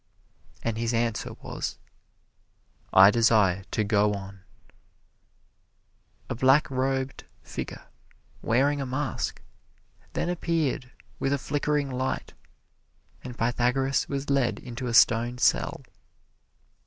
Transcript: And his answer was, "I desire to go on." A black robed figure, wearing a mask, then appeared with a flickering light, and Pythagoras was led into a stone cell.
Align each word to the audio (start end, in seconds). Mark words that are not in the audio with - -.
And 0.63 0.79
his 0.79 0.95
answer 0.95 1.33
was, 1.43 1.77
"I 2.91 3.11
desire 3.11 3.65
to 3.69 3.83
go 3.83 4.15
on." 4.15 4.39
A 6.27 6.33
black 6.33 6.67
robed 6.71 7.25
figure, 7.43 7.85
wearing 8.41 8.81
a 8.81 8.85
mask, 8.87 9.43
then 10.13 10.27
appeared 10.27 10.89
with 11.19 11.31
a 11.33 11.37
flickering 11.37 11.91
light, 11.91 12.33
and 13.23 13.37
Pythagoras 13.37 14.09
was 14.09 14.31
led 14.31 14.57
into 14.57 14.87
a 14.87 14.93
stone 14.95 15.37
cell. 15.37 15.83